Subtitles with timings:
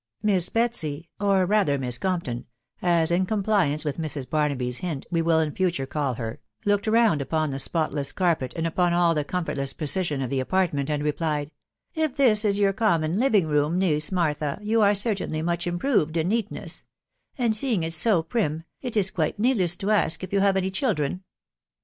[0.23, 2.47] Miss Betsy, or rather Miss Compton,
[2.81, 4.27] (as, in compliance with Mrs.
[4.27, 8.51] Barnaby 's hint, we will in future call her,) looked round upon the spotless carpet,
[8.55, 11.51] and upon all the comfortless precision of the apartment, and replied,
[11.85, 16.17] —*' If this is your common living room, niece Martha, you are certainly much improved
[16.17, 16.83] in neatness;
[17.37, 20.71] and seeing it so prim, it is quite needless to ask if you have any
[20.71, 21.21] children."